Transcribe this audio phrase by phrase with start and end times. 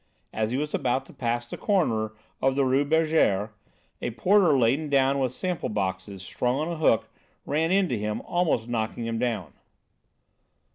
[0.33, 3.51] As he was about to pass the corner of the Rue Bergère,
[4.01, 7.07] a porter laden down with sample boxes, strung on a hook,
[7.45, 9.53] ran into him, almost knocking him down.